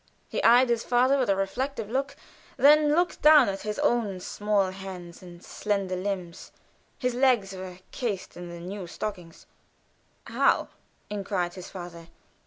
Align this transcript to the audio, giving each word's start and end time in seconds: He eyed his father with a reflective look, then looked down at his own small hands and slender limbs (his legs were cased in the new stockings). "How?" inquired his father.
He 0.27 0.41
eyed 0.43 0.69
his 0.69 0.83
father 0.83 1.19
with 1.19 1.29
a 1.29 1.35
reflective 1.35 1.87
look, 1.87 2.15
then 2.57 2.95
looked 2.95 3.21
down 3.21 3.47
at 3.49 3.61
his 3.61 3.77
own 3.77 4.19
small 4.19 4.71
hands 4.71 5.21
and 5.21 5.45
slender 5.45 5.95
limbs 5.95 6.51
(his 6.97 7.13
legs 7.13 7.53
were 7.53 7.77
cased 7.91 8.35
in 8.35 8.49
the 8.49 8.59
new 8.59 8.87
stockings). 8.87 9.45
"How?" 10.23 10.69
inquired 11.11 11.53
his 11.53 11.69
father. 11.69 12.07